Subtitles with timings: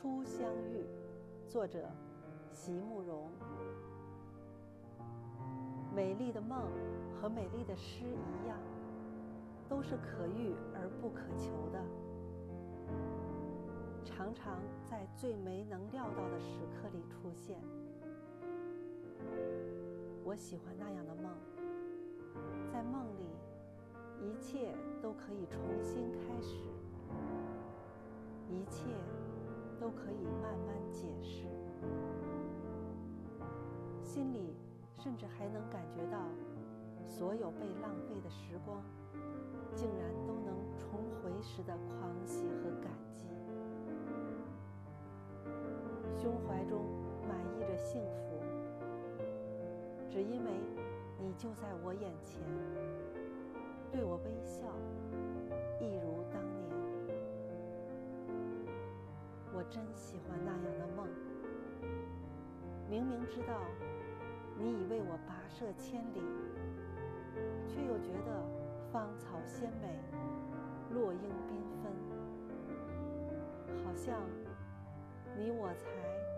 [0.00, 0.86] 初相遇，
[1.48, 1.90] 作者
[2.52, 3.28] 席慕容。
[5.92, 6.68] 美丽的梦
[7.20, 8.56] 和美丽的诗一样，
[9.68, 11.82] 都是可遇而不可求的，
[14.04, 17.60] 常常在最没能料到的时刻里出现。
[20.22, 21.32] 我喜欢那样的梦，
[22.72, 23.26] 在梦里，
[24.20, 26.54] 一切都可以重新开始，
[28.48, 28.84] 一切
[29.80, 31.46] 都可以慢慢解释，
[34.02, 34.54] 心里。
[35.00, 36.18] 甚至还能感觉到，
[37.06, 38.82] 所有被浪费的时光，
[39.72, 43.28] 竟然都能重回时的狂喜和感激。
[46.20, 46.84] 胸怀中
[47.28, 48.42] 满溢着幸福，
[50.10, 50.50] 只因为
[51.20, 52.42] 你就在我眼前，
[53.92, 54.66] 对我微笑，
[59.70, 61.06] 真喜欢那样的梦，
[62.88, 63.60] 明明知道。
[64.60, 66.20] 你已为我跋涉千里，
[67.68, 68.42] 却又觉得
[68.90, 70.00] 芳草鲜美，
[70.92, 71.92] 落英缤纷，
[73.84, 74.20] 好像
[75.36, 76.37] 你我才。